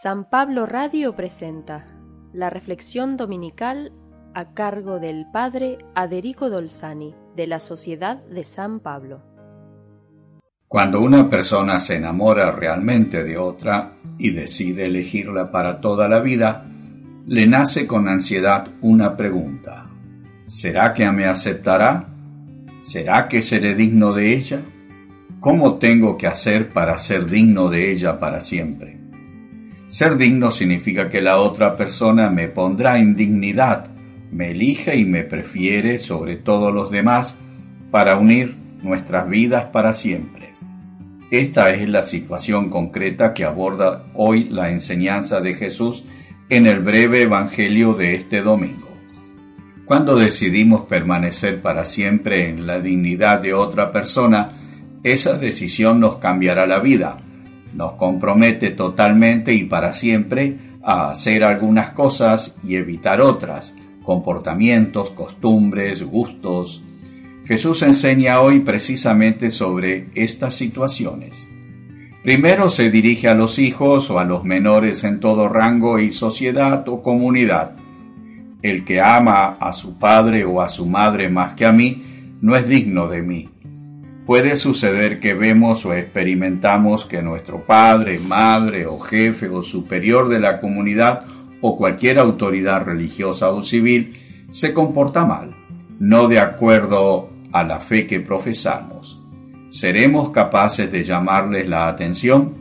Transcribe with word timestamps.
San 0.00 0.24
Pablo 0.24 0.64
Radio 0.64 1.14
presenta 1.14 1.86
la 2.32 2.48
reflexión 2.48 3.18
dominical 3.18 3.92
a 4.32 4.54
cargo 4.54 4.98
del 4.98 5.26
Padre 5.30 5.76
Aderico 5.94 6.48
Dolzani 6.48 7.14
de 7.36 7.46
la 7.46 7.60
Sociedad 7.60 8.24
de 8.24 8.44
San 8.44 8.80
Pablo. 8.80 9.20
Cuando 10.66 11.02
una 11.02 11.28
persona 11.28 11.78
se 11.78 11.96
enamora 11.96 12.50
realmente 12.52 13.22
de 13.22 13.36
otra 13.36 13.98
y 14.16 14.30
decide 14.30 14.86
elegirla 14.86 15.50
para 15.50 15.82
toda 15.82 16.08
la 16.08 16.20
vida, 16.20 16.66
le 17.26 17.46
nace 17.46 17.86
con 17.86 18.08
ansiedad 18.08 18.68
una 18.80 19.14
pregunta. 19.14 19.90
¿Será 20.46 20.94
que 20.94 21.08
me 21.12 21.26
aceptará? 21.26 22.08
¿Será 22.80 23.28
que 23.28 23.42
seré 23.42 23.74
digno 23.74 24.14
de 24.14 24.34
ella? 24.34 24.62
¿Cómo 25.38 25.74
tengo 25.74 26.16
que 26.16 26.26
hacer 26.26 26.70
para 26.70 26.98
ser 26.98 27.26
digno 27.26 27.68
de 27.68 27.92
ella 27.92 28.18
para 28.18 28.40
siempre? 28.40 29.01
Ser 29.92 30.16
digno 30.16 30.50
significa 30.50 31.10
que 31.10 31.20
la 31.20 31.36
otra 31.36 31.76
persona 31.76 32.30
me 32.30 32.48
pondrá 32.48 32.98
en 32.98 33.14
dignidad, 33.14 33.90
me 34.30 34.52
elige 34.52 34.96
y 34.96 35.04
me 35.04 35.22
prefiere 35.22 35.98
sobre 35.98 36.36
todos 36.36 36.72
los 36.72 36.90
demás 36.90 37.36
para 37.90 38.16
unir 38.16 38.56
nuestras 38.82 39.28
vidas 39.28 39.64
para 39.64 39.92
siempre. 39.92 40.54
Esta 41.30 41.74
es 41.74 41.86
la 41.90 42.04
situación 42.04 42.70
concreta 42.70 43.34
que 43.34 43.44
aborda 43.44 44.06
hoy 44.14 44.44
la 44.44 44.70
enseñanza 44.70 45.42
de 45.42 45.52
Jesús 45.56 46.04
en 46.48 46.66
el 46.66 46.80
breve 46.80 47.24
Evangelio 47.24 47.92
de 47.92 48.14
este 48.14 48.40
domingo. 48.40 48.96
Cuando 49.84 50.16
decidimos 50.16 50.86
permanecer 50.86 51.60
para 51.60 51.84
siempre 51.84 52.48
en 52.48 52.66
la 52.66 52.80
dignidad 52.80 53.40
de 53.40 53.52
otra 53.52 53.92
persona, 53.92 54.52
esa 55.02 55.36
decisión 55.36 56.00
nos 56.00 56.16
cambiará 56.16 56.66
la 56.66 56.78
vida, 56.78 57.18
nos 57.74 57.92
compromete 57.92 58.70
totalmente 58.70 59.54
y 59.54 59.64
para 59.64 59.92
siempre 59.92 60.56
a 60.82 61.10
hacer 61.10 61.44
algunas 61.44 61.90
cosas 61.90 62.56
y 62.64 62.76
evitar 62.76 63.20
otras, 63.20 63.74
comportamientos, 64.02 65.10
costumbres, 65.10 66.02
gustos. 66.02 66.82
Jesús 67.44 67.82
enseña 67.82 68.40
hoy 68.40 68.60
precisamente 68.60 69.50
sobre 69.50 70.08
estas 70.14 70.54
situaciones. 70.54 71.46
Primero 72.22 72.70
se 72.70 72.90
dirige 72.90 73.28
a 73.28 73.34
los 73.34 73.58
hijos 73.58 74.08
o 74.10 74.20
a 74.20 74.24
los 74.24 74.44
menores 74.44 75.02
en 75.02 75.18
todo 75.18 75.48
rango 75.48 75.98
y 75.98 76.12
sociedad 76.12 76.88
o 76.88 77.02
comunidad. 77.02 77.72
El 78.62 78.84
que 78.84 79.00
ama 79.00 79.56
a 79.58 79.72
su 79.72 79.98
padre 79.98 80.44
o 80.44 80.60
a 80.60 80.68
su 80.68 80.86
madre 80.86 81.28
más 81.28 81.54
que 81.54 81.66
a 81.66 81.72
mí, 81.72 82.36
no 82.40 82.54
es 82.54 82.68
digno 82.68 83.08
de 83.08 83.22
mí. 83.22 83.48
Puede 84.26 84.54
suceder 84.54 85.18
que 85.18 85.34
vemos 85.34 85.84
o 85.84 85.94
experimentamos 85.94 87.06
que 87.06 87.22
nuestro 87.22 87.64
padre, 87.64 88.20
madre 88.20 88.86
o 88.86 89.00
jefe 89.00 89.48
o 89.48 89.62
superior 89.62 90.28
de 90.28 90.38
la 90.38 90.60
comunidad 90.60 91.24
o 91.60 91.76
cualquier 91.76 92.20
autoridad 92.20 92.84
religiosa 92.84 93.50
o 93.50 93.64
civil 93.64 94.16
se 94.50 94.72
comporta 94.72 95.24
mal, 95.26 95.56
no 95.98 96.28
de 96.28 96.38
acuerdo 96.38 97.30
a 97.50 97.64
la 97.64 97.80
fe 97.80 98.06
que 98.06 98.20
profesamos. 98.20 99.20
¿Seremos 99.70 100.30
capaces 100.30 100.92
de 100.92 101.02
llamarles 101.02 101.68
la 101.68 101.88
atención? 101.88 102.54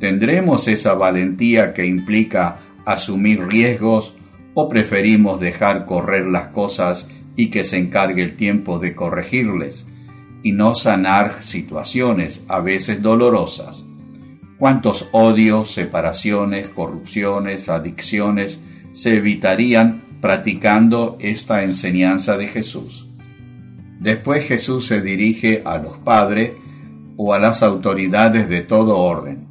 ¿Tendremos 0.00 0.68
esa 0.68 0.92
valentía 0.94 1.72
que 1.72 1.86
implica 1.86 2.58
asumir 2.84 3.46
riesgos 3.46 4.14
o 4.52 4.68
preferimos 4.68 5.40
dejar 5.40 5.86
correr 5.86 6.26
las 6.26 6.48
cosas 6.48 7.08
y 7.36 7.48
que 7.48 7.64
se 7.64 7.78
encargue 7.78 8.22
el 8.22 8.36
tiempo 8.36 8.78
de 8.78 8.94
corregirles? 8.94 9.86
Y 10.42 10.52
no 10.52 10.74
sanar 10.74 11.42
situaciones 11.42 12.44
a 12.48 12.60
veces 12.60 13.02
dolorosas. 13.02 13.86
¿Cuántos 14.58 15.08
odios, 15.12 15.72
separaciones, 15.72 16.68
corrupciones, 16.68 17.68
adicciones 17.68 18.60
se 18.92 19.16
evitarían 19.16 20.02
practicando 20.20 21.16
esta 21.20 21.62
enseñanza 21.62 22.36
de 22.36 22.48
Jesús? 22.48 23.08
Después 24.00 24.46
Jesús 24.46 24.86
se 24.86 25.00
dirige 25.00 25.62
a 25.64 25.78
los 25.78 25.98
padres 25.98 26.52
o 27.16 27.34
a 27.34 27.38
las 27.38 27.62
autoridades 27.62 28.48
de 28.48 28.62
todo 28.62 28.98
orden. 28.98 29.46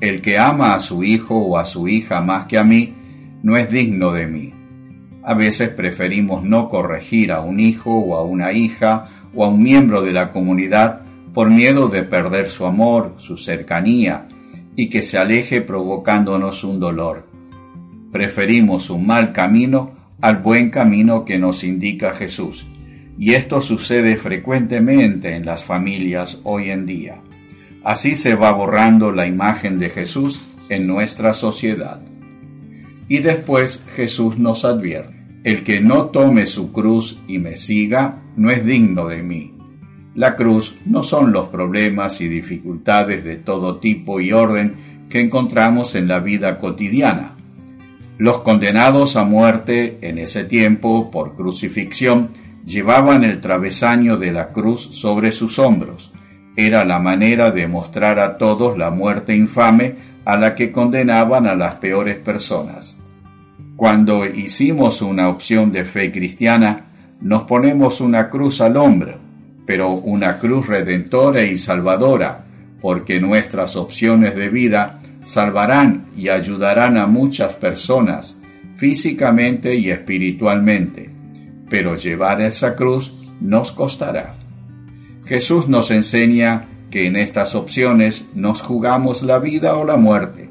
El 0.00 0.22
que 0.22 0.38
ama 0.38 0.74
a 0.74 0.78
su 0.78 1.04
hijo 1.04 1.36
o 1.36 1.58
a 1.58 1.64
su 1.64 1.88
hija 1.88 2.20
más 2.20 2.46
que 2.46 2.56
a 2.56 2.64
mí, 2.64 2.94
no 3.42 3.56
es 3.56 3.68
digno 3.68 4.12
de 4.12 4.26
mí. 4.26 4.59
A 5.22 5.34
veces 5.34 5.68
preferimos 5.70 6.42
no 6.42 6.68
corregir 6.68 7.32
a 7.32 7.40
un 7.40 7.60
hijo 7.60 7.98
o 7.98 8.16
a 8.16 8.22
una 8.22 8.52
hija 8.52 9.08
o 9.34 9.44
a 9.44 9.48
un 9.48 9.62
miembro 9.62 10.02
de 10.02 10.12
la 10.12 10.30
comunidad 10.30 11.02
por 11.34 11.50
miedo 11.50 11.88
de 11.88 12.02
perder 12.02 12.48
su 12.48 12.66
amor, 12.66 13.14
su 13.18 13.36
cercanía 13.36 14.28
y 14.76 14.88
que 14.88 15.02
se 15.02 15.18
aleje 15.18 15.60
provocándonos 15.60 16.64
un 16.64 16.80
dolor. 16.80 17.26
Preferimos 18.10 18.90
un 18.90 19.06
mal 19.06 19.32
camino 19.32 19.92
al 20.20 20.38
buen 20.38 20.70
camino 20.70 21.24
que 21.24 21.38
nos 21.38 21.64
indica 21.64 22.12
Jesús. 22.14 22.66
Y 23.18 23.34
esto 23.34 23.60
sucede 23.60 24.16
frecuentemente 24.16 25.34
en 25.34 25.44
las 25.44 25.62
familias 25.64 26.40
hoy 26.44 26.70
en 26.70 26.86
día. 26.86 27.16
Así 27.84 28.16
se 28.16 28.34
va 28.34 28.52
borrando 28.52 29.12
la 29.12 29.26
imagen 29.26 29.78
de 29.78 29.90
Jesús 29.90 30.48
en 30.70 30.86
nuestra 30.86 31.34
sociedad. 31.34 32.00
Y 33.10 33.18
después 33.18 33.84
Jesús 33.96 34.38
nos 34.38 34.64
advierte, 34.64 35.16
el 35.42 35.64
que 35.64 35.80
no 35.80 36.10
tome 36.10 36.46
su 36.46 36.70
cruz 36.70 37.18
y 37.26 37.40
me 37.40 37.56
siga 37.56 38.22
no 38.36 38.52
es 38.52 38.64
digno 38.64 39.08
de 39.08 39.20
mí. 39.20 39.52
La 40.14 40.36
cruz 40.36 40.76
no 40.86 41.02
son 41.02 41.32
los 41.32 41.48
problemas 41.48 42.20
y 42.20 42.28
dificultades 42.28 43.24
de 43.24 43.34
todo 43.34 43.80
tipo 43.80 44.20
y 44.20 44.30
orden 44.30 45.06
que 45.08 45.18
encontramos 45.18 45.96
en 45.96 46.06
la 46.06 46.20
vida 46.20 46.60
cotidiana. 46.60 47.34
Los 48.16 48.42
condenados 48.42 49.16
a 49.16 49.24
muerte 49.24 49.98
en 50.02 50.18
ese 50.18 50.44
tiempo 50.44 51.10
por 51.10 51.34
crucifixión 51.34 52.28
llevaban 52.64 53.24
el 53.24 53.40
travesaño 53.40 54.18
de 54.18 54.30
la 54.30 54.52
cruz 54.52 54.88
sobre 54.92 55.32
sus 55.32 55.58
hombros. 55.58 56.12
Era 56.54 56.84
la 56.84 57.00
manera 57.00 57.50
de 57.50 57.66
mostrar 57.66 58.20
a 58.20 58.38
todos 58.38 58.78
la 58.78 58.92
muerte 58.92 59.34
infame 59.34 59.96
a 60.24 60.36
la 60.36 60.54
que 60.54 60.70
condenaban 60.70 61.48
a 61.48 61.56
las 61.56 61.74
peores 61.76 62.16
personas. 62.16 62.99
Cuando 63.80 64.26
hicimos 64.26 65.00
una 65.00 65.30
opción 65.30 65.72
de 65.72 65.86
fe 65.86 66.12
cristiana, 66.12 66.90
nos 67.22 67.44
ponemos 67.44 68.02
una 68.02 68.28
cruz 68.28 68.60
al 68.60 68.76
hombro, 68.76 69.18
pero 69.64 69.94
una 69.94 70.36
cruz 70.36 70.66
redentora 70.66 71.44
y 71.44 71.56
salvadora, 71.56 72.44
porque 72.82 73.20
nuestras 73.20 73.76
opciones 73.76 74.36
de 74.36 74.50
vida 74.50 75.00
salvarán 75.24 76.08
y 76.14 76.28
ayudarán 76.28 76.98
a 76.98 77.06
muchas 77.06 77.54
personas, 77.54 78.38
físicamente 78.76 79.74
y 79.76 79.88
espiritualmente, 79.88 81.08
pero 81.70 81.96
llevar 81.96 82.42
esa 82.42 82.76
cruz 82.76 83.14
nos 83.40 83.72
costará. 83.72 84.34
Jesús 85.24 85.68
nos 85.68 85.90
enseña 85.90 86.68
que 86.90 87.06
en 87.06 87.16
estas 87.16 87.54
opciones 87.54 88.26
nos 88.34 88.60
jugamos 88.60 89.22
la 89.22 89.38
vida 89.38 89.74
o 89.78 89.86
la 89.86 89.96
muerte. 89.96 90.50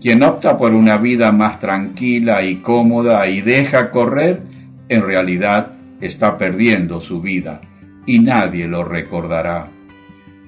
Quien 0.00 0.22
opta 0.22 0.56
por 0.56 0.74
una 0.74 0.96
vida 0.96 1.32
más 1.32 1.58
tranquila 1.58 2.42
y 2.44 2.56
cómoda 2.56 3.26
y 3.28 3.40
deja 3.40 3.90
correr, 3.90 4.42
en 4.88 5.02
realidad 5.02 5.72
está 6.00 6.38
perdiendo 6.38 7.00
su 7.00 7.20
vida 7.20 7.60
y 8.06 8.20
nadie 8.20 8.66
lo 8.66 8.84
recordará. 8.84 9.68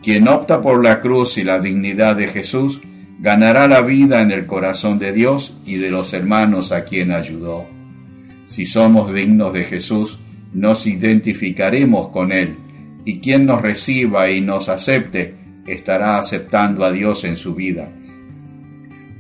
Quien 0.03 0.29
opta 0.29 0.63
por 0.63 0.83
la 0.83 1.01
cruz 1.01 1.37
y 1.37 1.45
la 1.45 1.59
dignidad 1.59 2.17
de 2.17 2.29
Jesús 2.29 2.81
ganará 3.19 3.69
la 3.69 3.83
vida 3.83 4.23
en 4.23 4.31
el 4.31 4.47
corazón 4.47 4.99
de 4.99 5.13
Dios 5.13 5.55
y 5.67 5.77
de 5.77 5.91
los 5.91 6.15
hermanos 6.15 6.73
a 6.73 6.85
quien 6.85 7.13
ayudó. 7.13 7.67
Si 8.47 8.65
somos 8.65 9.13
dignos 9.13 9.53
de 9.53 9.65
Jesús, 9.65 10.19
nos 10.55 10.87
identificaremos 10.87 12.09
con 12.09 12.33
Él, 12.33 12.57
y 13.05 13.21
quien 13.21 13.47
nos 13.47 13.61
reciba 13.61 14.31
y 14.31 14.41
nos 14.41 14.69
acepte 14.69 15.35
estará 15.67 16.19
aceptando 16.19 16.85
a 16.85 16.91
Dios 16.91 17.25
en 17.25 17.37
su 17.37 17.55
vida. 17.55 17.91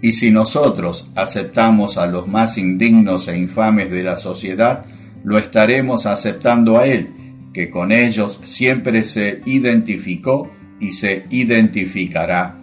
Y 0.02 0.12
si 0.12 0.31
nosotros 0.31 1.11
aceptamos 1.14 1.99
a 1.99 2.06
los 2.06 2.26
más 2.26 2.56
indignos 2.56 3.29
e 3.29 3.37
infames 3.37 3.91
de 3.91 4.02
la 4.02 4.17
sociedad, 4.17 4.85
lo 5.25 5.37
estaremos 5.38 6.06
aceptando 6.06 6.79
a 6.79 6.87
Él, 6.87 7.11
que 7.52 7.69
con 7.70 7.93
ellos 7.93 8.41
siempre 8.43 9.02
se 9.02 9.43
identificó 9.44 10.50
y 10.79 10.93
se 10.93 11.26
identificará. 11.31 12.56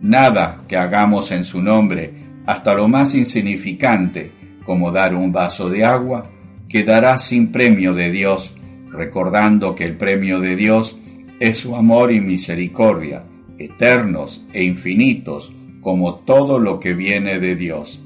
Nada 0.00 0.62
que 0.68 0.76
hagamos 0.76 1.32
en 1.32 1.44
su 1.44 1.60
nombre, 1.60 2.12
hasta 2.46 2.74
lo 2.74 2.86
más 2.88 3.14
insignificante, 3.14 4.30
como 4.64 4.92
dar 4.92 5.14
un 5.14 5.32
vaso 5.32 5.68
de 5.68 5.84
agua, 5.84 6.30
quedará 6.68 7.18
sin 7.18 7.50
premio 7.50 7.94
de 7.94 8.10
Dios, 8.10 8.54
recordando 8.92 9.74
que 9.74 9.84
el 9.84 9.96
premio 9.96 10.40
de 10.40 10.56
Dios 10.56 10.96
es 11.40 11.58
su 11.58 11.74
amor 11.74 12.12
y 12.12 12.20
misericordia, 12.20 13.24
eternos 13.58 14.44
e 14.52 14.62
infinitos, 14.62 15.52
como 15.84 16.14
todo 16.16 16.58
lo 16.58 16.80
que 16.80 16.94
viene 16.94 17.38
de 17.38 17.54
Dios. 17.54 18.02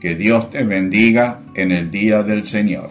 Que 0.00 0.14
Dios 0.14 0.50
te 0.50 0.62
bendiga 0.64 1.40
en 1.54 1.72
el 1.72 1.90
día 1.90 2.22
del 2.22 2.44
Señor. 2.44 2.90